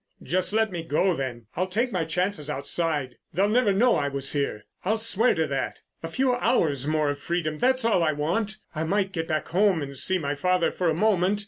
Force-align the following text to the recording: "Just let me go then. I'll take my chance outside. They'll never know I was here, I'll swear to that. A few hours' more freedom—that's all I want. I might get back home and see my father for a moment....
"Just 0.23 0.51
let 0.51 0.71
me 0.71 0.81
go 0.81 1.13
then. 1.13 1.45
I'll 1.55 1.67
take 1.67 1.91
my 1.91 2.05
chance 2.05 2.49
outside. 2.49 3.17
They'll 3.35 3.47
never 3.47 3.71
know 3.71 3.97
I 3.97 4.07
was 4.07 4.33
here, 4.33 4.65
I'll 4.83 4.97
swear 4.97 5.35
to 5.35 5.45
that. 5.45 5.81
A 6.01 6.07
few 6.07 6.33
hours' 6.33 6.87
more 6.87 7.13
freedom—that's 7.13 7.85
all 7.85 8.01
I 8.01 8.11
want. 8.11 8.57
I 8.73 8.83
might 8.83 9.11
get 9.11 9.27
back 9.27 9.49
home 9.49 9.79
and 9.83 9.95
see 9.95 10.17
my 10.17 10.33
father 10.33 10.71
for 10.71 10.89
a 10.89 10.95
moment.... 10.95 11.39